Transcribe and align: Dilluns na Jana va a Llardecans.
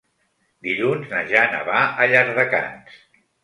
Dilluns 0.67 1.11
na 1.11 1.21
Jana 1.33 1.61
va 1.69 1.85
a 1.85 2.11
Llardecans. 2.15 3.01